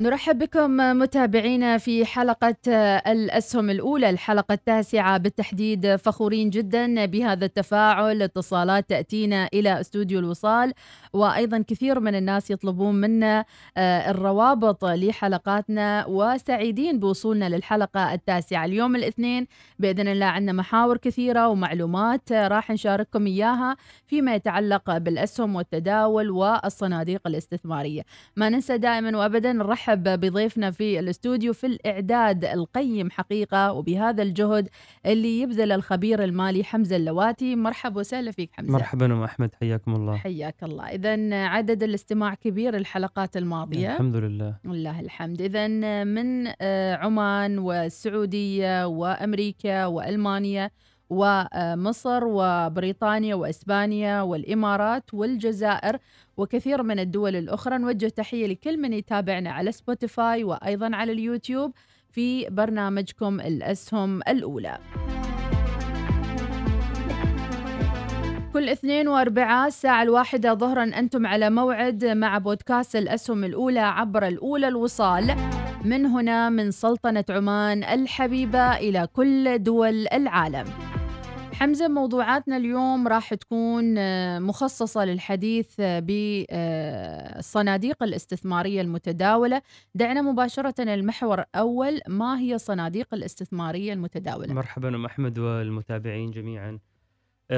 [0.00, 2.56] نرحب بكم متابعينا في حلقة
[3.06, 5.96] الأسهم الأولى الحلقة التاسعة بالتحديد.
[5.96, 8.22] فخورين جدا بهذا التفاعل.
[8.22, 10.72] اتصالات تأتينا إلى استوديو الوصال
[11.12, 13.44] وأيضا كثير من الناس يطلبون منا
[13.76, 18.64] آه، الروابط لحلقاتنا وسعيدين بوصولنا للحلقة التاسعة.
[18.64, 19.46] اليوم الاثنين
[19.78, 28.02] بإذن الله عندنا محاور كثيرة ومعلومات راح نشارككم إياها فيما يتعلق بالأسهم والتداول والصناديق الاستثمارية.
[28.36, 34.68] ما ننسى دائما وأبدا نرحب نرحب بضيفنا في الاستوديو في الإعداد القيم حقيقة وبهذا الجهد
[35.06, 37.56] اللي يبذل الخبير المالي حمزة اللواتي.
[37.56, 38.72] مرحبا وسهلا فيك حمزة.
[38.72, 40.16] مرحبا أم أحمد حياكم الله.
[40.16, 40.84] حياك الله.
[40.84, 43.92] إذا عدد الاستماع كبير الحلقات الماضية.
[43.92, 44.56] الحمد لله.
[44.64, 45.42] لله الحمد.
[45.42, 45.68] إذا
[46.04, 50.70] من آه، عمان والسعودية وأمريكا وألمانيا
[51.10, 55.98] ومصر وبريطانيا وإسبانيا والإمارات والجزائر
[56.36, 61.72] وكثير من الدول الأخرى نوجه تحية لكل من يتابعنا على سبوتيفاي وأيضا على اليوتيوب
[62.10, 64.78] في برنامجكم الأسهم الأولى.
[68.56, 74.68] كل اثنين واربعاء الساعة الواحدة ظهرا أنتم على موعد مع بودكاست الأسهم الأولى عبر الأولى
[74.68, 75.36] الوصال.
[75.84, 80.64] من هنا من سلطنة عمان الحبيبة إلى كل دول العالم.
[81.52, 85.98] حمزة موضوعاتنا اليوم راح تكون آه، مخصصة للحديث آه،
[87.38, 89.62] بالصناديق الاستثمارية المتداولة.
[89.94, 96.70] دعنا مباشرة المحور الأول ما هي الصناديق الاستثمارية المتداولة؟ مرحبا أم أحمد والمتابعين جميعا.
[96.70, 96.95] آه،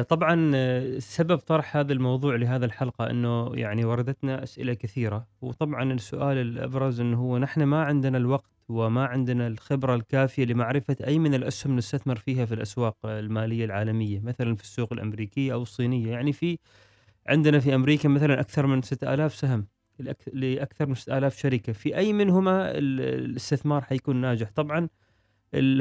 [0.08, 0.52] طبعا
[0.98, 5.26] سبب طرح هذا الموضوع لهذا الحلقة أنه يعني وردتنا أسئلة كثيرة.
[5.42, 11.18] وطبعا السؤال الأبرز أنه هو نحن ما عندنا الوقت وما عندنا الخبرة الكافية لمعرفة أي
[11.18, 16.10] من الأسهم نستثمر فيها في الأسواق المالية العالمية مثلا في السوق الأمريكية أو الصينية.
[16.10, 16.58] يعني في
[17.28, 19.66] عندنا في أمريكا مثلا أكثر من 6000 سهم
[20.32, 21.72] لأكثر من 6000 شركة.
[21.72, 24.50] في أي منهما الاستثمار حيكون ناجح.
[24.54, 24.88] طبعا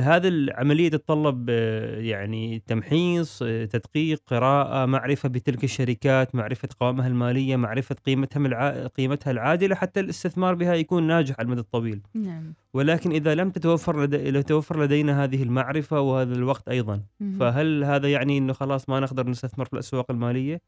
[0.02, 7.56] هذا العملية تتطلب آه، يعني تمحيص آه، تدقيق قراءة معرفة بتلك الشركات معرفة قوامها المالية
[7.56, 12.54] معرفة قيمتها قيمتها العادلة حتى الاستثمار بها يكون ناجح على المدى الطويل نعم.
[12.74, 14.32] ولكن إذا لم تتوفر لدي...
[14.32, 17.38] لو توفر لدينا هذه المعرفة وهذا الوقت أيضا مم.
[17.40, 20.62] فهل هذا يعني أنه خلاص ما نقدر نستثمر في الأسواق المالية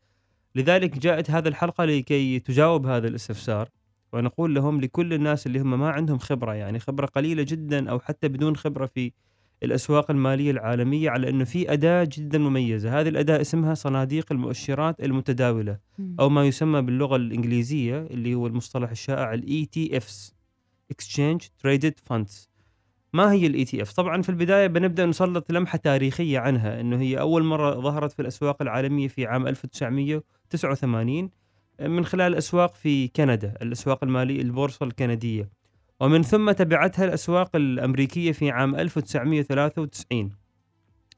[0.55, 3.69] لذلك جاءت هذه الحلقة لكي تجاوب هذا الاستفسار
[4.13, 8.27] ونقول لهم لكل الناس اللي هم ما عندهم خبرة يعني خبرة قليلة جدا أو حتى
[8.27, 9.11] بدون خبرة في
[9.63, 15.77] الأسواق المالية العالمية على إنه في أداة جدا مميزة، هذه الأداة اسمها صناديق المؤشرات المتداولة
[16.19, 19.35] أو ما يسمى باللغة الإنجليزية اللي هو المصطلح الشائع
[19.71, 20.35] ETFs
[20.91, 22.49] exchange traded funds
[23.13, 27.43] ما هي ال ETF؟ طبعا في البداية بنبدأ نسلط لمحة تاريخية عنها إنه هي أول
[27.43, 31.29] مرة ظهرت في الأسواق العالمية في عام 1989
[31.81, 35.49] من خلال الأسواق في كندا الأسواق المالية البورصة الكندية.
[35.99, 40.31] ومن ثم تبعتها الأسواق الأمريكية في عام 1993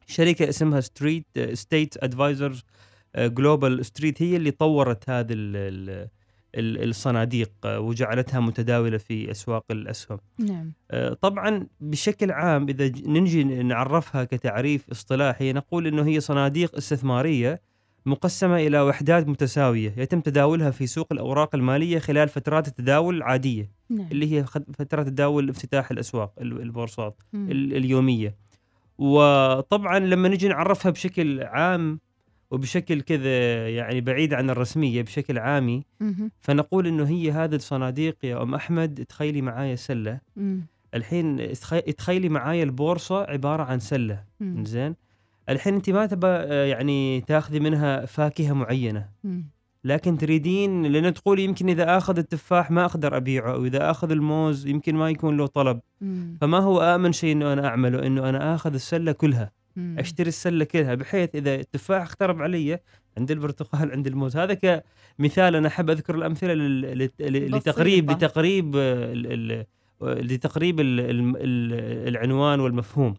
[0.07, 2.63] شركة اسمها ستريت ستيت advisors
[3.17, 5.33] global ستريت هي اللي طورت هذه
[6.55, 10.19] الصناديق وجعلتها متداولة في أسواق الأسهم.
[10.39, 10.73] نعم.
[10.91, 17.61] آه، طبعا بشكل عام إذا نجي نعرفها كتعريف اصطلاحي نقول أنه هي صناديق استثمارية
[18.05, 24.07] مقسمة إلى وحدات متساوية يتم تداولها في سوق الأوراق المالية خلال فترات التداول العادية نعم.
[24.11, 27.51] اللي هي فترات تداول افتتاح الأسواق البورصات مم.
[27.51, 28.35] اليومية
[28.97, 31.99] وطبعا لما نجي نعرفها بشكل عام
[32.51, 36.31] وبشكل كذا يعني بعيد عن الرسمية بشكل عامي مم.
[36.39, 40.61] فنقول إنه هي هذه الصناديق يا أم أحمد تخيلي معايا سلة مم.
[40.95, 41.51] الحين
[41.97, 44.23] تخيلي معايا البورصة عبارة عن سلة.
[44.41, 44.95] زين
[45.51, 49.09] الحين أنت ما تبى آه، يعني تاخذي منها فاكهة معينة.
[49.83, 54.67] لكن تريدين لأن تقول يمكن إذا آخذ التفاح ما أقدر أبيعه أو إذا آخذ الموز
[54.67, 55.79] يمكن ما يكون له طلب.
[56.41, 59.51] فما هو آمن شيء إنه أنا أعمله إنه أنا آخذ السلة كلها.
[59.77, 62.79] أشتري السلة كلها بحيث إذا التفاح اخترب علي
[63.17, 66.53] عند البرتقال عند الموز هذا كمثال أنا أحب أذكر الأمثلة
[67.19, 68.11] لتقريب.
[68.11, 69.65] لتقريب آه، ال- ال-
[70.03, 73.13] لتقريب ال- ال- ال- العنوان والمفهوم.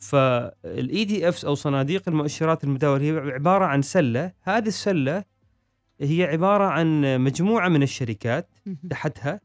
[0.00, 5.24] فال ETFs أو صناديق المؤشرات المتداولة هي عبارة عن سلة هذه السلة
[6.00, 8.48] هي عبارة عن مجموعة من الشركات.
[8.90, 9.40] تحتها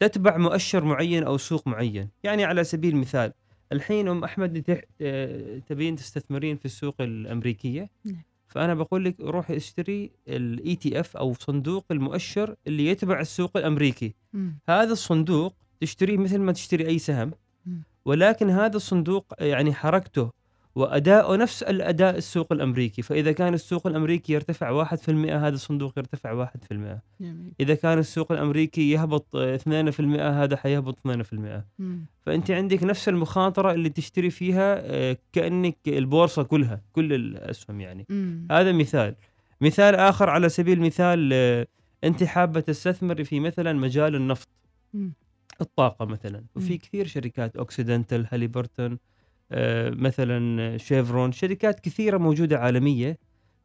[0.00, 3.32] تتبع مؤشر معين أو سوق معين يعني على سبيل المثال
[3.72, 8.22] الحين أم أحمد آه، تبين تستثمرين في السوق الأمريكية نعم.
[8.46, 14.14] فأنا بقول لك روحي اشتري ال ETF أو صندوق المؤشر اللي يتبع السوق الأمريكي.
[14.68, 17.32] هذا الصندوق تشتريه مثل ما تشتري أي سهم.
[18.04, 20.30] ولكن هذا الصندوق يعني حركته
[20.78, 26.48] واداؤه نفس الأداء السوق الأمريكي فإذا كان السوق الأمريكي يرتفع 1% هذا الصندوق يرتفع 1%
[27.20, 32.06] جميل إذا كان السوق الأمريكي يهبط آه، 2% هذا حيهبط 2% مم.
[32.26, 38.48] فأنت عندك نفس المخاطرة اللي تشتري فيها آه، كأنك البورصة كلها كل الأسهم يعني مم.
[38.50, 39.14] هذا مثال
[39.60, 41.66] مثال آخر على سبيل المثال آه،
[42.04, 44.48] أنت حابة تستثمري في مثلا مجال النفط
[44.94, 45.12] مم.
[45.60, 46.44] الطاقة مثلا.
[46.56, 48.98] وفي كثير شركات أوكسيدنتال هاليبرتون
[49.52, 53.18] آه، مثلا شيفرون شركات كثيرة موجودة عالمية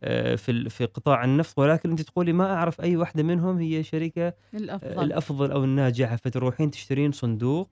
[0.03, 4.27] آه، في في قطاع النفط ولكن أنت تقولي ما أعرف أي واحدة منهم هي شركة
[4.27, 7.69] آه، الأفضل الأفضل أو الناجحة فتروحين تشترين صندوق.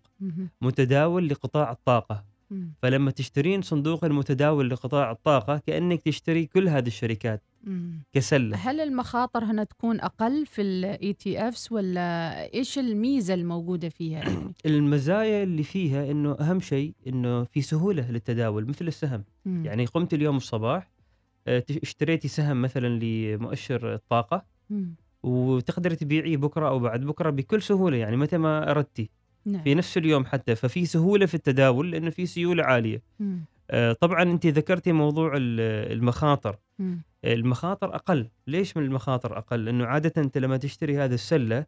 [0.62, 2.26] متداول لقطاع الطاقة.
[2.82, 7.44] فلما تشترين صندوق المتداول لقطاع الطاقة كأنك تشتري كل هذه الشركات.
[8.14, 14.54] كسلة هل المخاطر هنا تكون أقل في ال ETFs ولا إيش الميزة الموجودة فيها يعني؟
[14.66, 19.66] المزايا اللي فيها إنه أهم شيء إنه في سهولة للتداول مثل السهم مم.
[19.66, 20.92] يعني قمت اليوم الصباح
[21.48, 24.96] آه، اشتريتي سهم مثلا لمؤشر الطاقة مم.
[25.24, 29.10] وتقدري تبيعيه بكرة أو بعد بكرة بكل سهولة يعني متى ما أردتي
[29.46, 33.40] نعم في نفس اليوم حتى ففي سهولة في التداول لأنه في سيولة عالية مم.
[33.72, 37.02] آه، طبعا أنت ذكرتي موضوع ال- المخاطر مم.
[37.26, 38.30] المخاطر أقل.
[38.48, 41.66] ليش من المخاطر أقل؟ لأنه عادة أنت لما تشتري هذه السلة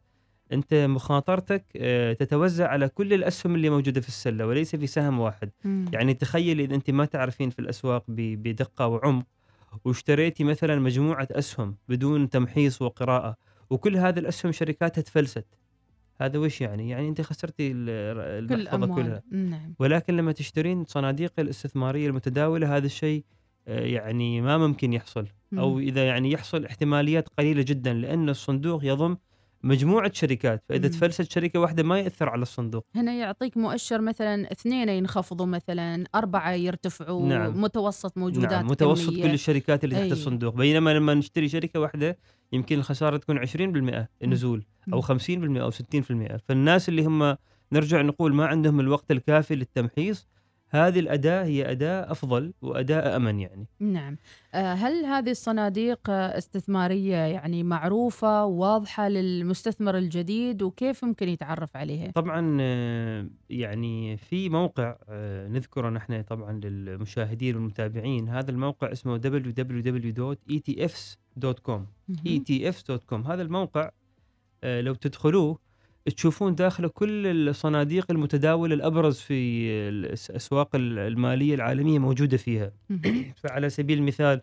[0.52, 5.50] أنت مخاطرتك آه، تتوزع على كل الأسهم اللي موجودة في السلة وليس في سهم واحد.
[5.64, 5.84] مم.
[5.92, 9.26] يعني تخيل إذا أنت ما تعرفين في الأسواق بدقة وعمق
[9.84, 13.36] واشتريتي مثلا مجموعة أسهم بدون تمحيص وقراءة
[13.70, 15.46] وكل هذه الأسهم شركاتها تفلست.
[16.20, 19.22] هذا وش يعني؟ يعني أنت خسرتي ال- كل المحفظة الاموال كلها.
[19.30, 19.74] نعم.
[19.78, 23.24] ولكن لما تشترين صناديق الاستثمارية المتداولة هذا الشيء
[23.68, 25.26] آه، يعني ما ممكن يحصل.
[25.58, 25.78] أو.
[25.78, 29.16] إذا يعني يحصل احتماليات قليلة جدا لأن الصندوق يضم
[29.62, 30.88] مجموعة شركات فإذا.
[30.88, 36.52] تفلست شركة واحدة ما يأثر على الصندوق هنا يعطيك مؤشر مثلا اثنين ينخفضوا مثلا أربعة
[36.52, 37.60] يرتفعوا نعم.
[37.60, 39.22] متوسط موجودات نعم متوسط كمية.
[39.22, 40.12] كل الشركات اللي تحت أي.
[40.12, 42.18] الصندوق بينما لما نشتري شركة واحدة
[42.52, 45.06] يمكن الخسارة تكون 20% نزول أو 50%
[45.38, 45.74] أو 60%
[46.48, 47.36] فالناس اللي هم
[47.72, 50.28] نرجع نقول ما عندهم الوقت الكافي للتمحيص
[50.74, 53.66] هذه الأداة هي أداة أفضل وأداة أمن يعني.
[53.80, 54.16] نعم.
[54.54, 62.58] آه، هل هذه الصناديق استثمارية يعني معروفة واضحة للمستثمر الجديد وكيف ممكن يتعرف عليها؟ طبعا
[62.60, 68.28] آه، يعني في موقع آه، نذكره نحن طبعا للمشاهدين والمتابعين.
[68.28, 70.20] هذا الموقع اسمه www.etfs.com
[72.26, 73.90] etfs.com هذا الموقع
[74.64, 75.58] لو تدخلوه
[76.16, 82.72] تشوفون داخله كل الصناديق المتداولة الأبرز في الأسواق المالية العالمية موجودة فيها.
[83.36, 84.40] فعلى سبيل المثال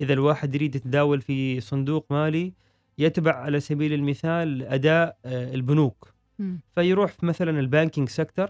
[0.00, 2.52] إذا الواحد يريد يتداول في صندوق مالي
[2.98, 6.14] يتبع على سبيل المثال أداء آه، البنوك.
[6.74, 8.48] فيروح في مثلا ال banking sector.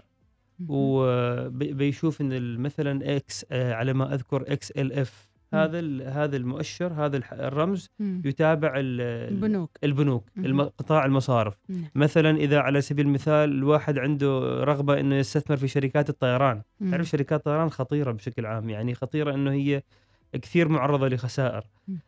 [0.69, 5.29] وبيشوف إن ال- مثلا X آه، على ما أذكر XLF.
[5.53, 8.21] هذا هذا المؤشر هذا الرمز مم.
[8.25, 10.23] يتابع ال- ال- البنوك البنوك.
[10.37, 11.83] الم- قطاع المصارف نعم.
[11.95, 16.91] مثلا إذا على سبيل المثال الواحد عنده رغبة إنه يستثمر في شركات الطيران مم.
[16.91, 19.83] تعرف شركات الطيران خطيرة بشكل عام يعني خطيرة إنه هي
[20.33, 21.99] كثير معرضة لخسائر مم.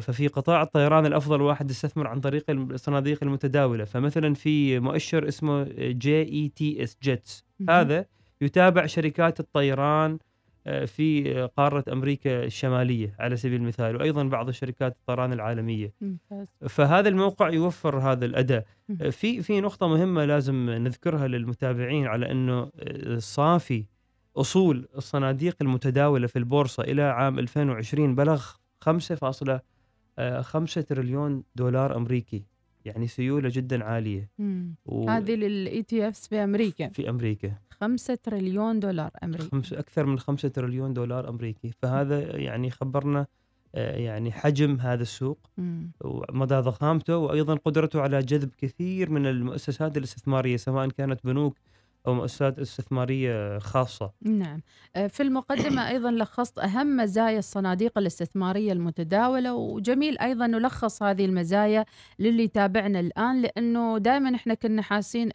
[0.00, 6.22] ففي قطاع الطيران الأفضل واحد يستثمر عن طريق الصناديق المتداولة فمثلا في مؤشر اسمه J
[6.22, 7.44] E T S JETS.
[7.68, 8.06] هذا
[8.40, 10.18] يتابع شركات الطيران
[10.86, 15.92] في قارة أمريكا الشمالية على سبيل المثال وأيضا بعض الشركات الطيران العالمية.
[16.00, 16.46] ممتاز.
[16.68, 18.64] فهذا الموقع يوفر هذا الأداة.
[18.88, 19.10] مم.
[19.10, 22.70] في في نقطة مهمة لازم نذكرها للمتابعين على إنه
[23.18, 23.84] صافي
[24.36, 28.44] أصول الصناديق المتداولة في البورصة إلى عام 2020 بلغ
[28.80, 32.44] 5.5 تريليون دولار أمريكي.
[32.84, 34.30] يعني سيولة جدا عالية.
[34.86, 36.88] و- هذه لل ETFs في أمريكا.
[36.88, 37.52] في أمريكا.
[37.80, 39.48] 5 تريليون دولار أمريكي.
[39.48, 41.70] خمس أكثر من 5 تريليون دولار أمريكي.
[41.82, 43.26] فهذا يعني يخبرنا
[43.74, 45.90] آه، يعني حجم هذا السوق مم.
[46.00, 51.58] ومدى ضخامته وأيضا قدرته على جذب كثير من المؤسسات الاستثمارية سواء كانت بنوك
[52.06, 54.10] أو مؤسسات استثمارية خاصة.
[54.22, 54.62] نعم
[54.96, 61.84] آه، في المقدمة أيضا لخصت أهم مزايا الصناديق الاستثمارية المتداولة وجميل أيضا نلخص هذه المزايا
[62.18, 65.30] للي يتابعنا الآن لأنه دائما إحنا كنا حاسبين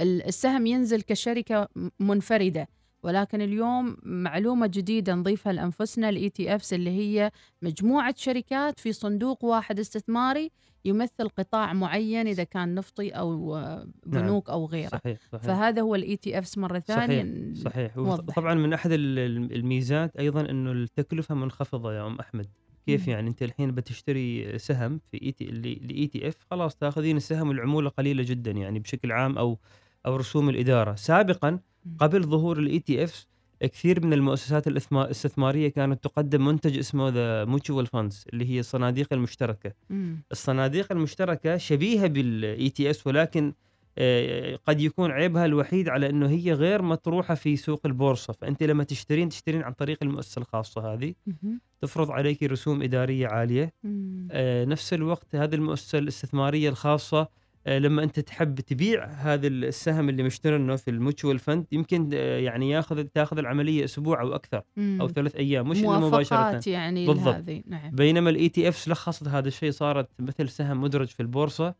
[0.00, 2.68] ال- السهم ينزل كشركة م- منفردة
[3.08, 7.30] ولكن اليوم معلومة جديدة نضيفها لأنفسنا ال ETFs اللي هي
[7.62, 10.50] مجموعة شركات في صندوق واحد استثماري
[10.84, 15.94] يمثل قطاع معين إذا كان نفطي أو آه، بنوك أو غيره صحيح صحيح فهذا هو
[15.94, 18.34] ال ETFs مرة ثانية صحيح وضح.
[18.34, 22.46] طبعا من أحد ال- ال- الميزات أيضا إنه التكلفة منخفضة يا أم أحمد.
[22.86, 23.08] كيف.
[23.08, 28.50] يعني أنت الحين بتشتري سهم في ET ال ETF خلاص تأخذين السهم والعمولة قليلة جدا
[28.50, 29.58] يعني بشكل عام أو
[30.06, 31.58] أو رسوم الإدارة سابقا.
[31.98, 33.26] قبل ظهور ال ETF
[33.60, 39.72] كثير من المؤسسات الاستثمارية كانت تقدم منتج اسمه the mutual funds اللي هي الصناديق المشتركة
[39.90, 40.22] مم.
[40.32, 43.52] الصناديق المشتركة شبيهة بال ETFs ولكن
[44.00, 48.84] آه، قد يكون عيبها الوحيد على إنه هي غير مطروحة في سوق البورصة فأنت لما
[48.84, 51.60] تشترين تشترين عن طريق المؤسسة الخاصة هذه مهم.
[51.80, 54.28] تفرض عليك رسوم إدارية عالية مم.
[54.30, 57.28] آه، نفس الوقت هذه المؤسسة الاستثمارية الخاصة
[57.66, 62.70] لما أنت تحب تبيع هذا السهم اللي مشترينه في ال mutual fund يمكن آه، يعني
[62.70, 64.62] ياخذ تاخذ العملية أسبوع أو أكثر.
[64.78, 67.34] أو ثلاث أيام مش إنه مباشرة يعني بالضبط.
[67.34, 71.74] لهذه نعم بينما ال ETF لخصت هذا الشيء صارت مثل سهم مدرج في البورصة.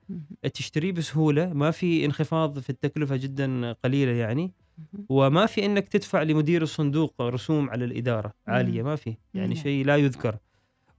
[0.54, 4.52] تشتريه بسهولة ما في انخفاض في التكلفة جدا قليلة يعني.
[5.08, 8.82] وما في إنك تدفع لمدير الصندوق رسوم على الإدارة عالية.
[8.82, 9.54] ما في يعني.
[9.54, 10.36] شيء لا يذكر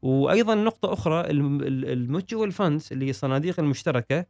[0.01, 1.21] وأيضا نقطة أخرى
[1.93, 4.25] ال mutual funds اللي هي الصناديق المشتركة.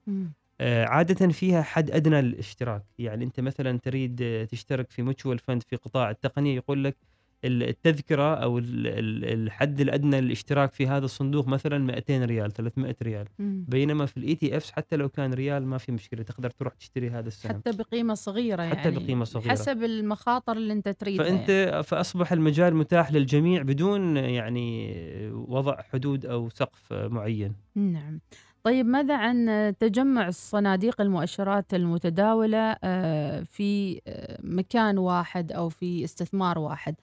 [0.61, 5.75] آه، عادة فيها حد أدنى للاشتراك يعني أنت مثلا تريد تشترك في mutual fund في
[5.75, 6.97] قطاع التقنية يقول لك
[7.45, 13.27] التذكرة أو ال- ال- الحد الأدنى للاشتراك في هذا الصندوق مثلا 200 ريال 300 ريال
[13.39, 13.65] مم.
[13.67, 17.27] بينما في ال ETFs حتى لو كان ريال ما في مشكلة تقدر تروح تشتري هذا
[17.27, 19.51] السهم حتى بقيمة صغيرة يعني حتى بقيمة صغيرة.
[19.51, 21.83] حسب المخاطر اللي أنت تريدها فأنت يعني.
[21.83, 24.95] فأصبح المجال متاح للجميع بدون يعني
[25.33, 28.19] وضع حدود أو سقف معين نعم
[28.63, 36.59] طيب ماذا عن تجمع الصناديق المؤشرات المتداولة آه، في آه، مكان واحد أو في استثمار
[36.59, 36.95] واحد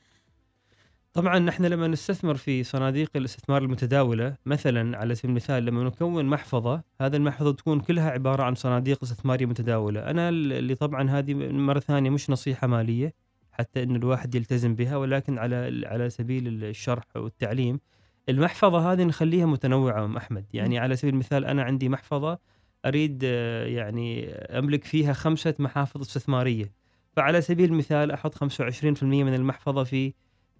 [1.16, 6.82] طبعا نحن لما نستثمر في صناديق الاستثمار المتداولة مثلا على سبيل المثال لما نكون محفظة
[7.00, 10.10] هذا المحفظة تكون كلها عبارة عن صناديق استثمارية متداولة.
[10.10, 13.14] أنا اللي طبعا هذه مرة ثانية مش نصيحة مالية
[13.52, 17.80] حتى إن الواحد يلتزم بها ولكن على على سبيل الشرح والتعليم
[18.28, 20.44] المحفظة هذه نخليها متنوعة أم أحمد.
[20.52, 22.38] يعني على سبيل المثال أنا عندي محفظة
[22.86, 26.72] أريد يعني أملك فيها خمسة محافظ استثمارية.
[27.12, 30.12] فعلى سبيل المثال أحط 25% من المحفظة في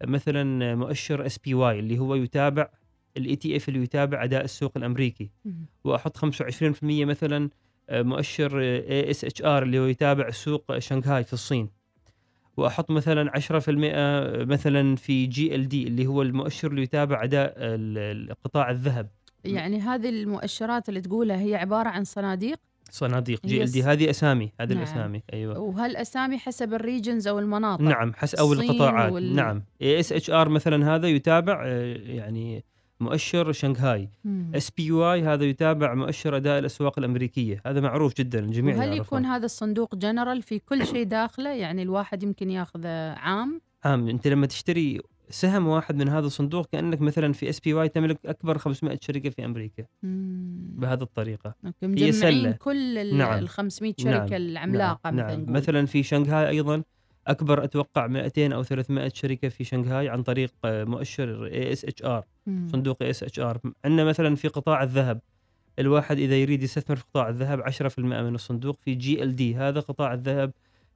[0.04, 2.68] مثلا مؤشر SPY اللي هو يتابع
[3.16, 5.30] ال ETF اللي يتابع أداء السوق الأمريكي.
[5.84, 6.24] وأحط 25%
[6.82, 7.50] مثلا
[7.90, 11.68] مؤشر ASHR اللي هو يتابع سوق شنغهاي في الصين.
[12.56, 17.54] وأحط مثلا 10% مثلا في GLD اللي هو المؤشر اللي يتابع أداء
[18.44, 19.08] قطاع الذهب.
[19.44, 22.58] يعني هذه المؤشرات اللي تقولها هي عبارة عن صناديق
[22.90, 23.46] صناديق.
[23.46, 24.78] GLD هذه أسامي هذه نعم.
[24.78, 25.22] الأسامي.
[25.32, 25.58] أيوه.
[25.58, 29.12] وهالأسامي حسب ال regions أو المناطق؟ نعم حس أو القطاعات.
[29.12, 29.62] وال- نعم.
[29.82, 32.64] ASHR مثلا هذا يتابع آه، يعني
[33.00, 34.08] مؤشر شنغهاي.
[34.54, 37.62] SPY هذا يتابع مؤشر أداء الأسواق الأمريكية.
[37.66, 39.02] هذا معروف جدا الجميع وهل يعرفه.
[39.02, 44.08] يكون هذا الصندوق جنرال في كل شيء داخله؟ يعني الواحد يمكن ياخذ عام؟ عام.
[44.08, 48.98] أنت لما تشتري سهم واحد من هذا الصندوق كأنك مثلا في SPY تملك أكبر 500
[49.02, 50.68] شركة في أمريكا مم.
[50.78, 52.52] بهذه الطريقة okay، هي مجمعين سلة.
[52.52, 53.38] كل ال نعم.
[53.38, 54.32] ال 500 شركة نعم.
[54.32, 55.16] العملاقة نعم.
[55.16, 55.40] مثلا نعم.
[55.42, 55.54] نقول.
[55.54, 56.82] مثلا في شنغهاي أيضا
[57.26, 62.24] أكبر أتوقع 200 أو 300 شركة في شنغهاي عن طريق آه، مؤشر ASHR.
[62.46, 65.20] صندوق ASHR عندنا مثلا في قطاع الذهب
[65.78, 70.52] الواحد إذا يريد يستثمر في قطاع الذهب 10% من الصندوق في GLD هذا قطاع الذهب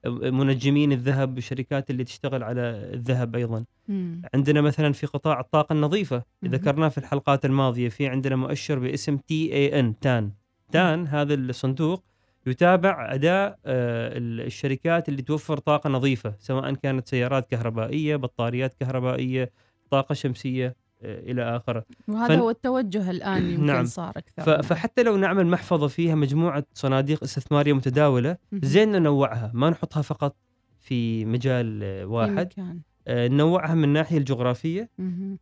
[0.06, 2.60] منجمين الذهب الشركات اللي تشتغل على
[2.94, 4.22] الذهب أيضا مم.
[4.34, 6.22] عندنا مثلا في قطاع الطاقة النظيفة.
[6.44, 10.32] ذكرناه في الحلقات الماضية في عندنا مؤشر باسم TAN تان
[10.72, 12.04] تان هذا الصندوق
[12.46, 19.50] يتابع أداء آه، الشركات اللي توفر طاقة نظيفة سواء كانت سيارات كهربائية بطاريات كهربائية
[19.90, 23.84] طاقة شمسية إلى اخره وهذا فن- هو التوجه الآن يمكن نعم.
[23.84, 28.36] صار أكثر ف- فحتى لو نعمل محفظة فيها مجموعة صناديق استثمارية متداولة.
[28.52, 30.36] زين ننوعها ما نحطها فقط
[30.78, 32.80] في مجال في واحد مكان.
[33.10, 34.90] آه، ننوعها من الناحية الجغرافية.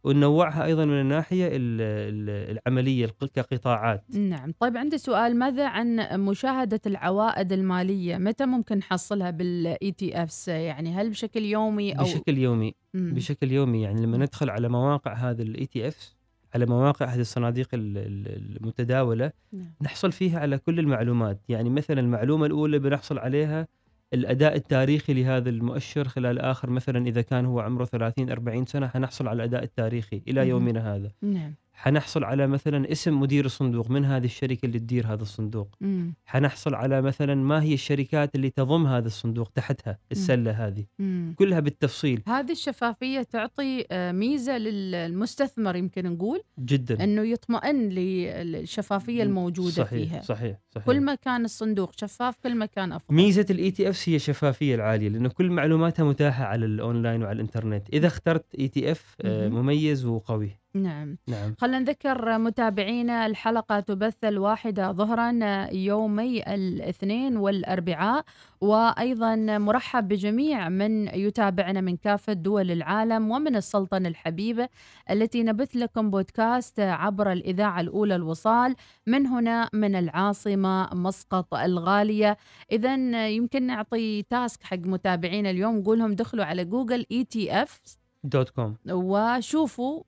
[0.05, 4.05] وننوعها أيضا من الناحية ال- ال- العملية كقطاعات.
[4.15, 4.53] نعم.
[4.61, 5.37] طيب عندي سؤال.
[5.39, 12.05] ماذا عن مشاهدة العوائد المالية؟ متى ممكن نحصلها بال ETFs يعني هل بشكل يومي أو
[12.05, 12.75] بشكل يومي.
[12.95, 13.15] مم.
[13.15, 13.83] بشكل يومي.
[13.83, 16.15] يعني لما ندخل على مواقع هذا ال ETF
[16.55, 19.73] على مواقع هذه الصناديق ال- ال- المتداولة نعم.
[19.83, 21.41] نحصل فيها على كل المعلومات.
[21.49, 23.69] يعني مثلا المعلومة الأولى بنحصل عليها
[24.15, 29.29] الأداء التاريخي لهذا المؤشر خلال آخر مثلا إذا كان هو عمره 30 40 سنة حنحصل
[29.29, 30.49] على الأداء التاريخي إلى.
[30.49, 35.23] يومنا هذا نعم حنحصل على مثلا اسم مدير الصندوق من هذه الشركة اللي تدير هذا
[35.23, 36.15] الصندوق؟ مم.
[36.25, 41.35] حنحصل على مثلا ما هي الشركات اللي تضم هذا الصندوق تحتها السلة هذه؟ مم.
[41.39, 42.23] كلها بالتفصيل.
[42.27, 47.05] هذه الشفافية تعطي آه، ميزة للمستثمر يمكن نقول جدا.
[47.05, 50.23] أنه يطمئن للشفافية الموجودة صحيح فيها.
[50.23, 50.87] صحيح صحيح.
[50.87, 53.15] كل ما كان الصندوق شفاف كل ما كان أفضل.
[53.15, 57.89] ميزة ال ETF هي الشفافية العالية لأنه كل معلوماتها متاحة على الأونلاين وعلى الإنترنت.
[57.93, 59.17] إذا اخترت ETF.
[59.25, 60.59] مميز وقوي.
[60.75, 61.19] نعم.
[61.29, 61.55] نعم.
[61.59, 65.33] خلينا نذكر متابعينا الحلقة تبث الواحدة ظهرا
[65.73, 68.25] يومي الاثنين والأربعاء
[68.61, 74.69] وأيضا مرحب بجميع من يتابعنا من كافة دول العالم ومن السلطنة الحبيبة
[75.11, 78.75] التي نبث لكم بودكاست عبر الإذاعة الأولى الوصال
[79.07, 82.37] من هنا من العاصمة مسقط الغالية.
[82.73, 87.81] إذا يمكن نعطي task حق متابعينا اليوم نقولهم دخلوا على جوجل ETF
[88.29, 88.77] dot com.
[88.91, 90.03] وشوفوا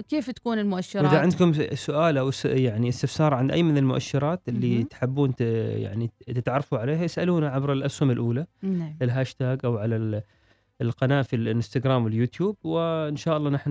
[0.00, 4.82] كيف تكون المؤشرات؟ واذا عندكم سؤال أو يعني استفسار عن أي من المؤشرات اللي مهم.
[4.86, 8.96] تحبون يعني تتعرفوا عليها اسالونا عبر الأسهم الأولى نعم.
[9.02, 10.22] الهاشتاج أو على ال-
[10.80, 13.70] القناة في الإنستغرام واليوتيوب وإن شاء الله نحن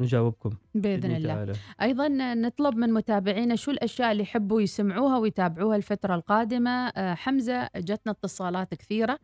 [0.00, 1.34] نجاوبكم بإذن الله.
[1.34, 1.52] تعالى.
[1.82, 6.70] أيضا نطلب من متابعينا شو الأشياء اللي يحبوا يسمعوها ويتابعوها الفترة القادمة.
[6.88, 9.12] آه، حمزة جتنا اتصالات كثيرة.
[9.12, 9.18] آه،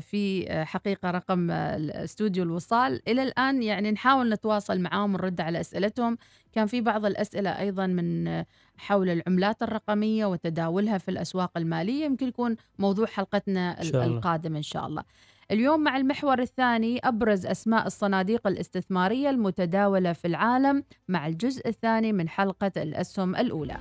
[0.00, 3.02] في آه، حقيقة رقم آه، استوديو الوصال.
[3.08, 6.18] إلى الآن يعني نحاول نتواصل معاهم ونرد على أسئلتهم.
[6.52, 12.04] كان في بعض الأسئلة أيضا من آه، حول العملات الرقمية وتداولها في الأسواق المالية.
[12.04, 13.82] يمكن يكون موضوع حلقتنا.
[13.82, 15.02] القادمة إن شاء الله.
[15.50, 22.28] اليوم مع المحور الثاني أبرز أسماء الصناديق الاستثمارية المتداولة في العالم مع الجزء الثاني من
[22.28, 23.76] حلقة الأسهم الأولى.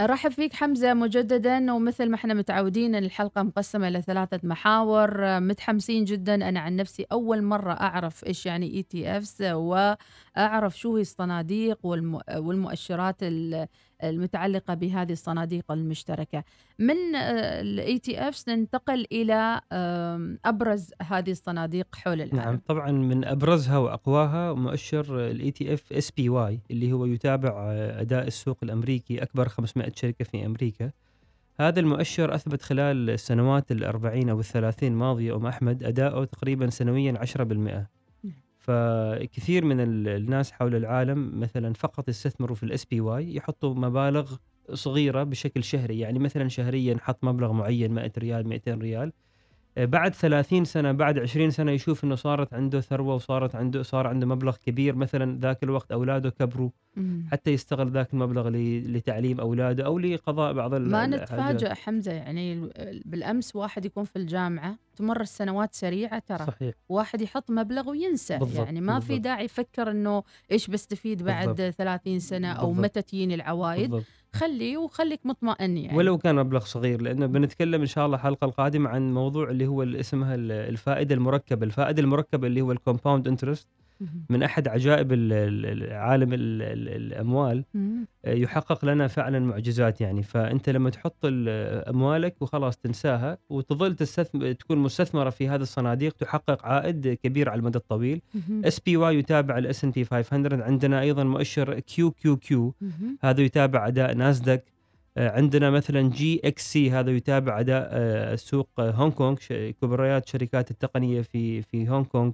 [0.00, 5.26] أرحب فيك حمزة مجددا ومثل ما إحنا متعودين إن الحلقة مقسمة إلى ثلاثة محاور.
[5.26, 6.34] آه، متحمسين جدا.
[6.48, 11.78] أنا عن نفسي أول مرة أعرف إيش يعني اي تي افس وأعرف شو هي الصناديق
[11.86, 13.66] والم- والمؤشرات ال-
[14.04, 16.44] المتعلقة بهذه الصناديق المشتركة.
[16.78, 22.36] من ال ETFs ننتقل إلى آم، أبرز هذه الصناديق حول العالم.
[22.36, 28.58] نعم طبعا من أبرزها وأقواها مؤشر ال ETF SPY اللي هو يتابع آه، أداء السوق
[28.62, 30.90] الأمريكي أكبر 500 شركة في أمريكا.
[31.60, 37.88] هذا المؤشر أثبت خلال السنوات الأربعين أو الثلاثين ماضية أم أحمد اداؤه تقريبا سنويا 10%
[38.58, 44.36] فكثير من ال- الناس حول العالم مثلا فقط يستثمروا في ال SPY يحطوا مبالغ
[44.72, 45.98] صغيرة بشكل شهري.
[45.98, 49.12] يعني مثلا شهريا حط مبلغ معين 100 ريال 200 ريال.
[49.78, 54.26] بعد 30 سنة بعد 20 سنة يشوف إنه صارت عنده ثروة وصارت عنده صار عنده
[54.26, 56.70] مبلغ كبير مثلا ذاك الوقت أولاده كبروا.
[57.32, 61.06] حتى يستغل ذاك المبلغ لتعليم أولاده أو لقضاء بعض ما.
[61.06, 67.20] نتفاجأ حمزة يعني ال- بالأمس واحد يكون في الجامعة تمر السنوات سريعة ترى صحيح واحد
[67.20, 69.24] يحط مبلغ وينسى بالضبط، يعني ما في بالضبط.
[69.24, 71.74] داعي يفكر إنه إيش بستفيد بعد بالضبط.
[71.74, 72.84] 30 سنة أو بالضبط.
[72.84, 74.06] متى تجيني العوايد بالضبط
[74.38, 78.90] خليه وخليك مطمئن يعني ولو كان مبلغ صغير لأنه بنتكلم إن شاء الله الحلقة القادمة
[78.90, 83.68] عن موضوع اللي هو اسمها ال- الفائدة المركبة، الفائدة المركبة اللي هو ال compound interest.
[84.28, 87.64] من أحد عجائب ال- ال- عالم ال- ال- الأموال.
[88.24, 90.22] آه، يحقق لنا فعلا معجزات يعني.
[90.22, 94.52] فأنت لما تحط ال- أموالك وخلاص تنساها وتظل تستثم...
[94.52, 98.20] تكون مستثمرة في هذه الصناديق تحقق عائد كبير على المدى الطويل.
[98.64, 102.74] SPY يتابع ال S&P 500 عندنا أيضا مؤشر QQQ.
[103.22, 104.64] هذا يتابع أداء ناسداك.
[105.16, 109.36] آه، عندنا مثلا GXC هذا يتابع أداء آه، سوق هونغ كونغ
[109.82, 112.32] كبريات شركات التقنية في في هونغ كونغ.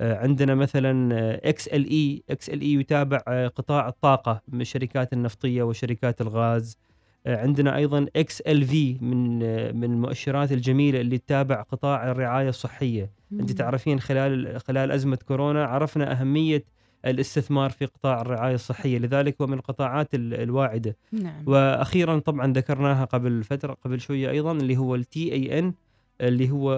[0.00, 1.14] عندنا مثلا
[1.48, 6.78] إكس إل إي إكس إل إي يتابع آه، قطاع الطاقة من الشركات النفطية وشركات الغاز.
[7.26, 13.10] آه، عندنا أيضا XLV من آه، من المؤشرات الجميلة اللي تتابع قطاع الرعاية الصحية.
[13.32, 13.56] أنت مهم.
[13.58, 16.64] تعرفين خلال خلال أزمة كورونا عرفنا أهمية
[17.04, 20.96] الاستثمار في قطاع الرعاية الصحية لذلك هو من القطاعات ال- الواعدة.
[21.12, 21.42] نعم.
[21.46, 25.72] وأخيرا طبعا ذكرناها قبل فترة قبل شوية أيضا اللي هو ال TAN
[26.20, 26.74] اللي هو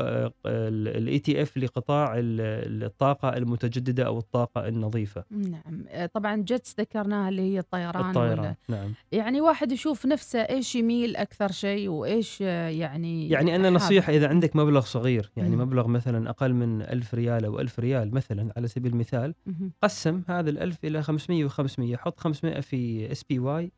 [0.46, 7.42] ال ETF لقطاع ال- الطاقة المتجددة أو الطاقة النظيفة نعم آه، طبعا JETS ذكرناها اللي
[7.42, 12.68] هي الطيران الطائران ولا نعم يعني واحد يشوف نفسه إيش يميل أكثر شيء وإيش آه،
[12.68, 13.70] يعني يعني أنا.
[13.70, 15.62] نصيحة إذا عندك مبلغ صغير يعني مم.
[15.62, 19.72] مبلغ مثلا أقل من ألف ريال أو ألف ريال مثلا على سبيل المثال مهم.
[19.82, 23.72] قسم هذا الألف إلى 500 و500 حط 500 في SPY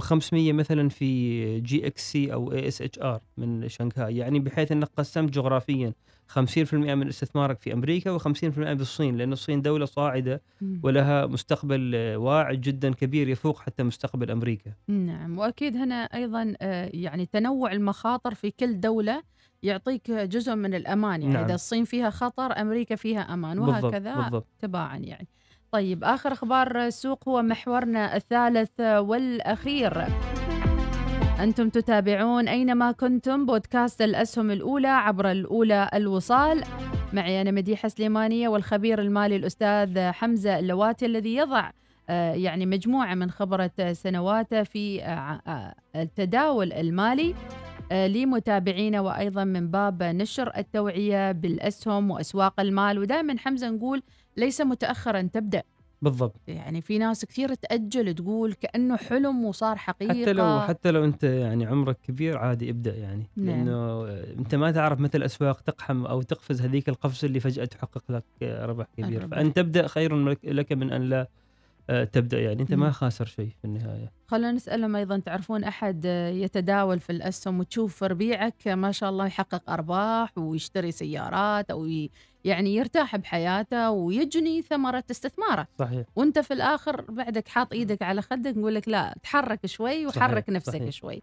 [0.00, 5.92] و500 مثلا في GXC أو ASHR من شنغهاي يعني بحيث إنك قسمت جغرافيا
[6.28, 10.42] 50% من استثمارك في أمريكا و50% بالصين لأن الصين دولة صاعدة.
[10.82, 17.26] ولها مستقبل واعد جدا كبير يفوق حتى مستقبل أمريكا نعم وأكيد هنا أيضا آه، يعني
[17.26, 19.22] تنوع المخاطر في كل دولة
[19.62, 21.44] يعطيك جزء من الأمان يعني نعم.
[21.44, 25.28] اذا الصين فيها خطر أمريكا فيها أمان بالضبط وهكذا بالضبط تباعا يعني
[25.72, 30.06] طيب آخر أخبار السوق هو محورنا الثالث والأخير.
[31.40, 36.64] أنتم تتابعون أينما كنتم بودكاست الأسهم الأولى عبر الأولى الوصال.
[37.12, 41.70] معي أنا مديحة سليمانية والخبير المالي الأستاذ حمزة اللواتي الذي يضع
[42.08, 47.34] آه، يعني مجموعة من خبرة سنواته في آه، آه، التداول المالي
[47.92, 52.98] لمتابعينا وأيضا من باب نشر التوعية بالأسهم وأسواق المال.
[52.98, 54.02] ودائما حمزة نقول
[54.36, 55.62] ليس متأخرا تبدأ.
[56.02, 56.34] بالضبط.
[56.48, 60.22] يعني في ناس كثير تأجل تقول كأنه حلم وصار حقيقة.
[60.22, 63.30] حتى لو حتى لو أنت يعني عمرك كبير عادي ابدأ يعني.
[63.36, 63.46] نعم.
[63.46, 64.04] لأنه
[64.38, 68.86] أنت ما تعرف مثل الأسواق تقحم أو تقفز هذيك القفزة اللي فجأة تحقق لك ربح
[68.96, 69.18] كبير.
[69.18, 69.36] الربح.
[69.36, 71.28] فأن تبدأ خير لك- من أن لا
[72.12, 72.62] تبدأ يعني.
[72.62, 72.72] أنت.
[72.72, 74.12] ما خاسر شيء في النهاية.
[74.28, 80.38] خلونا نسألهم أيضا تعرفون أحد يتداول في الأسهم وتشوف ربيعك ما شاء الله يحقق أرباح
[80.38, 82.10] ويشتري سيارات ي-
[82.44, 85.66] يعني يرتاح بحياته ويجني ثمرة استثماره.
[85.78, 86.06] صحيح.
[86.16, 90.50] وأنت في الآخر بعدك حاط إيدك على خدك نقول لك لا تحرك شوي صحيح، وحرك
[90.50, 90.90] نفسك صحيح.
[90.90, 91.22] شوي.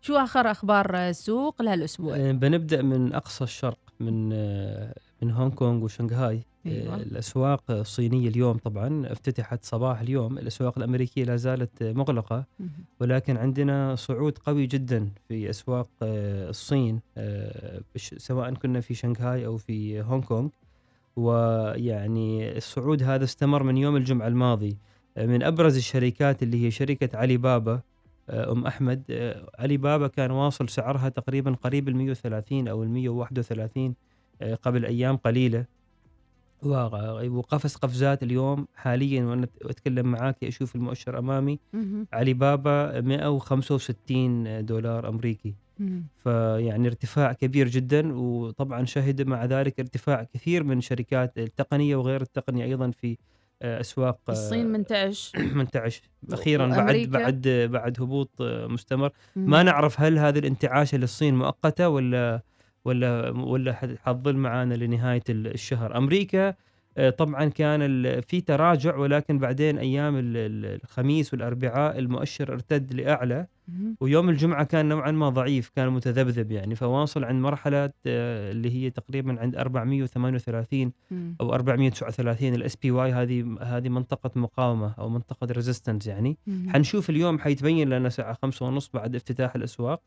[0.00, 5.84] شو آخر أخبار السوق لهالأسبوع؟ آه، بنبدأ من أقصى الشرق من آه، من هونغ كونغ
[5.84, 6.42] وشنغهاي.
[6.66, 6.94] أيوة.
[6.94, 10.38] آه، الأسواق الصينية اليوم طبعا افتتحت صباح اليوم.
[10.38, 12.44] الأسواق الأمريكية لا زالت مغلقة.
[13.00, 19.56] ولكن عندنا صعود قوي جدا في أسواق آه، الصين آه، سواء كنا في شنغهاي أو
[19.56, 20.48] في هونغ كونغ.
[21.16, 24.76] ويعني الصعود هذا استمر من يوم الجمعة الماضي.
[25.16, 27.80] من أبرز الشركات اللي هي شركة علي بابا
[28.30, 29.02] أم أحمد.
[29.58, 33.94] علي بابا كان واصل سعرها تقريبا قريب ال 130 أو ال 131
[34.42, 35.64] آه، قبل أيام قليلة.
[36.62, 42.06] و- وقفز قفزات اليوم حاليا وأنا أتكلم معاك أشوف المؤشر أمامي مهم.
[42.12, 45.54] علي بابا 165 دولار أمريكي.
[46.16, 52.64] فيعني ارتفاع كبير جدا وطبعا شهد مع ذلك ارتفاع كثير من شركات التقنية وغير التقنية
[52.64, 53.16] أيضا في
[53.62, 59.50] آه، أسواق آه، الصين منتعش منتعش أخيرا بعد؟ بعد بعد هبوط آه، مستمر مهم.
[59.50, 62.42] ما نعرف هل هذه الانتعاشه للصين مؤقتة ولا
[62.84, 65.96] ولا ولا حت- حتظل معانا لنهاية ال- الشهر.
[65.96, 66.54] أمريكا
[67.18, 67.80] طبعا كان
[68.20, 73.46] في تراجع ولكن بعدين أيام ال- ال- الخميس والأربعاء المؤشر ارتد لأعلى.
[74.00, 78.90] ويوم الجمعة كان نوعا ما ضعيف كان متذبذب يعني فواصل عند مرحلة آه، اللي هي
[78.90, 81.36] تقريبا عند 438 مهم.
[81.40, 86.38] أو 439 ال SPY هذه هذه منطقة مقاومة أو منطقة resistance يعني.
[86.68, 90.02] حنشوف اليوم حيتبين لنا الساعة خمسة ونص بعد افتتاح الأسواق.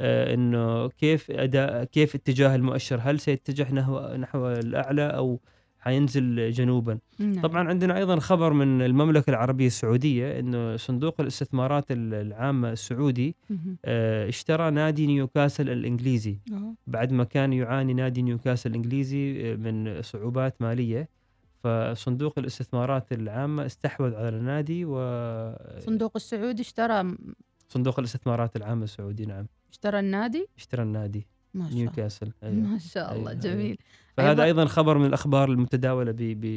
[0.00, 5.40] آه، إنه كيف أداء كيف اتجاه المؤشر هل سيتجه نحو نحو الأعلى أو
[5.80, 7.40] حينزل جنوبا نعم.
[7.40, 13.76] طبعا عندنا أيضا خبر من المملكة العربية السعودية إنه صندوق الاستثمارات ال- العامه السعودي مهم.
[13.84, 16.74] آه، اشترى نادي نيوكاسل الإنجليزي أوه.
[16.86, 21.08] بعد ما كان يعاني نادي نيوكاسل الإنجليزي آه، من صعوبات مالية
[21.64, 27.16] فصندوق الاستثمارات العامه استحوذ على النادي وصندوق صندوق السعودي اشترى
[27.76, 32.54] الاستثمارات العامه السعودي نعم اشترى النادي اشترى النادي ما شاء الله نيوكاسل أيوة.
[32.54, 33.78] ما شاء الله أيوة، جميل
[34.22, 36.14] فهذا أيضا خبر من الأخبار المتداولة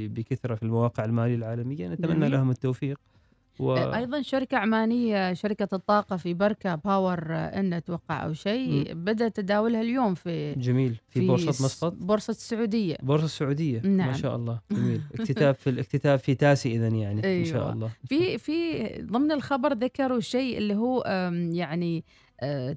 [0.08, 1.88] بكثرة في المواقع المالية العالمية.
[1.88, 2.32] نتمنى جميل.
[2.32, 2.99] لهم التوفيق.
[3.60, 3.76] و...
[3.76, 10.15] أيضا شركة عمانية شركة الطاقة في أكوا باور ان أتوقع أو شيء بدأ تداولها اليوم
[10.15, 10.95] في جميل.
[11.10, 12.95] في, بورصة مسقط؟ بورصة السعودية.
[13.04, 13.82] بورصة السعودية.
[13.84, 14.13] ما نعم.
[14.13, 14.60] شاء الله.
[14.71, 15.02] جميل.
[15.19, 17.19] اكتتاب في الاكتتاب في تاسي اذا يعني.
[17.19, 17.45] ان أيوة.
[17.45, 17.89] شاء الله.
[18.08, 21.04] في في ضمن الخبر ذكروا شيء اللي هو
[21.52, 22.04] يعني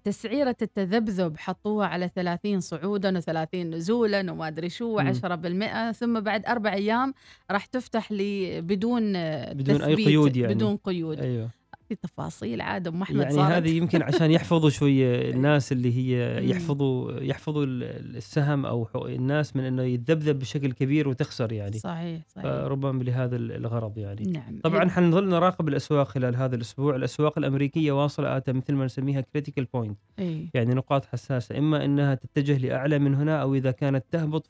[0.04, 5.12] تسعيرة التذبذب حطوها على 30 صعودا و30 نزولا وما أدري شو مم.
[5.12, 7.14] و10% ثم بعد أربع أيام
[7.50, 10.54] راح تفتح لي بدون أه، بدون أي قيود يعني.
[10.54, 11.50] بدون قيود أيوه
[11.88, 16.40] في تفاصيل عاد أم أحمد يعني هذه يمكن عشان يحفظوا شوية الناس اللي هي.
[16.50, 21.78] يحفظوا يحفظوا ال- السهم أو الناس من إنه يتذبذب بشكل كبير وتخسر يعني.
[21.78, 22.44] صحيح صحيح.
[22.44, 24.22] فربما لهذا ال- الغرض يعني.
[24.32, 24.60] نعم.
[24.62, 29.64] طبعا حنظل نراقب الأسواق خلال هذا الأسبوع، الأسواق الأمريكية واصلة at مثل ما نسميها critical
[29.74, 34.46] point، اي يعني نقاط حساسة، إما إنها تتجه لأعلى من هنا أو إذا كانت تهبط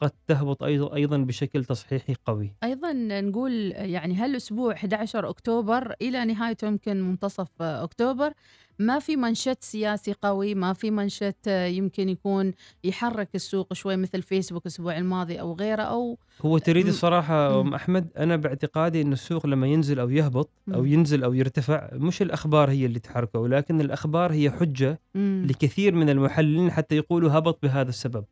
[0.00, 2.54] فقد تهبط أيضا بشكل تصحيحي قوي.
[2.64, 8.32] أيضا نقول يعني هالاسبوع 11 أكتوبر إلى نهايته يمكن منتصف أكتوبر
[8.78, 12.52] ما في منشط سياسي قوي ما في منشط يمكن يكون
[12.84, 17.60] يحرك السوق شوي مثل فيسبوك الأسبوع الماضي أو غيره أو هو تريد الصراحة.
[17.60, 20.84] أم أحمد أنا باعتقادي إن السوق لما ينزل أو يهبط أو.
[20.84, 25.00] ينزل أو يرتفع مش الأخبار هي اللي تحركه ولكن الأخبار هي حجة.
[25.14, 28.24] لكثير من المحللين حتى يقولوا هبط بهذا السبب.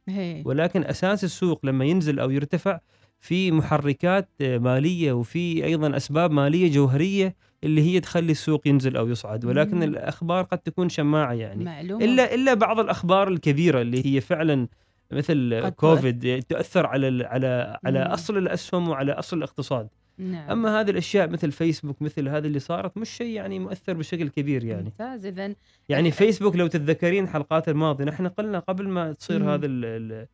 [0.44, 2.80] ولكن أساس السوق لما ينزل أو يرتفع
[3.20, 9.08] في محركات آه، مالية وفي أيضا أسباب مالية جوهرية اللي هي تخلي السوق ينزل أو
[9.08, 9.82] يصعد ولكن مم.
[9.82, 11.64] الأخبار قد تكون شماعة يعني.
[11.64, 12.04] معلومة.
[12.04, 14.68] إلا إلا بعض الأخبار الكبيرة اللي هي فعلا
[15.12, 18.10] مثل كوفيد تؤثر على على على مم.
[18.10, 19.88] أصل الأسهم وعلى أصل الاقتصاد.
[20.18, 20.50] نعم.
[20.50, 24.64] أما هذه الأشياء مثل فيسبوك مثل هذه اللي صارت مش شيء يعني مؤثر بشكل كبير
[24.64, 24.82] يعني.
[24.82, 25.26] ممتاز.
[25.26, 25.54] اذا
[25.88, 29.48] يعني فيسبوك لو تتذكرين الحلقات الماضيه نحن قلنا قبل ما تصير مم.
[29.48, 30.26] هذا ال ال ال-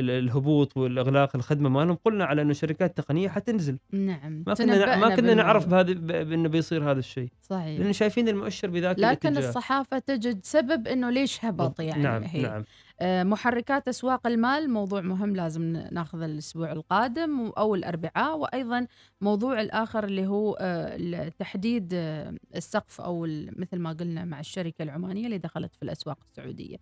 [0.00, 5.34] الهبوط والإغلاق الخدمة مالهم قلنا على إنه شركات تقنية حتنزل نعم ما كنا ما كنا
[5.34, 5.66] نعرف.
[5.66, 9.48] بهذا ب- بأنه بيصير هذا الشيء صحيح لأن شايفين المؤشر بذاك لكن الاتجاه.
[9.48, 12.42] الصحافة تجد سبب أنه ليش هبط يعني نعم هي.
[12.42, 12.64] نعم
[13.00, 18.86] آه، محركات أسواق المال موضوع مهم لازم ناخذ الأسبوع القادم و- أو الأربعاء وأيضا
[19.20, 25.26] موضوع الآخر اللي هو آه، تحديد آه، السقف ال- مثل ما قلنا مع الشركة العمانية
[25.26, 26.76] اللي دخلت في الأسواق السعودية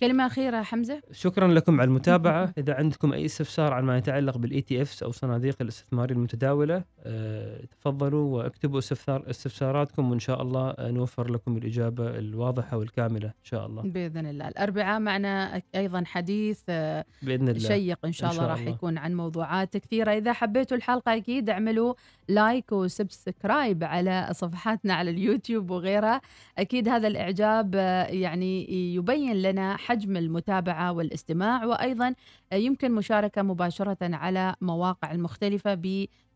[0.00, 1.02] كلمة أخيرة حمزة.
[1.12, 2.52] شكرا لكم على المتابعة.
[2.58, 6.84] إذا عندكم أي استفسار عن ما يتعلق بال ETFs أو صناديق الاستثمار المتداولة آه،
[7.80, 13.66] تفضلوا واكتبوا استفسار استفساراتكم وإن شاء الله آه، نوفر لكم الإجابة الواضحة والكاملة إن شاء
[13.66, 13.82] الله.
[13.82, 14.48] بإذن الله.
[14.48, 17.68] الأربعاء معنا أيضا حديث آه، بإذن الله.
[17.68, 18.70] شيق إن شاء الله شاء راح الله.
[18.70, 20.12] يكون عن موضوعات كثيرة.
[20.12, 21.94] إذا حبيتوا الحلقة أكيد اعملوا
[22.28, 26.20] like و subscribe على صفحاتنا على اليوتيوب وغيرها.
[26.58, 32.14] أكيد هذا الإعجاب آه، يعني يبين لنا حجم المتابعة والاستماع وأيضا
[32.52, 35.74] آه، يمكن مشاركة مباشرة على مواقع المختلفة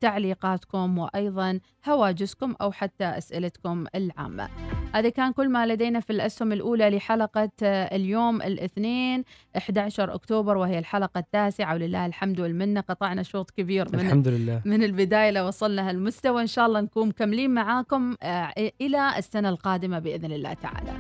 [0.03, 4.49] بتعليقاتكم وأيضا هواجسكم أو حتى أسئلتكم العامة.
[4.95, 9.25] هذا كان كل ما لدينا في الأسهم الأولى لحلقة آه، اليوم الاثنين
[9.57, 11.75] 11 أكتوبر وهي الحلقة التاسعة.
[11.75, 12.81] ولله الحمد والمنة.
[12.81, 14.63] قطعنا شوط كبير من الحمد لله.
[14.65, 16.43] من البداية لوصلنا هالمستوى.
[16.43, 20.93] إن شاء الله نكون مكملين معاكم آه، إلى السنة القادمة بإذن الله تعالى.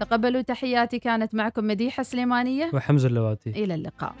[0.00, 0.98] تقبلوا تحياتي.
[0.98, 2.70] كانت معكم مديحة سليمانية.
[2.74, 3.50] وحمز اللواتي.
[3.50, 4.14] إلى اللقاء.